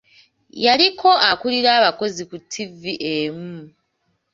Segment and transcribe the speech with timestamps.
[0.63, 3.57] Yaliko akulira abakozi ku ttivvi emu.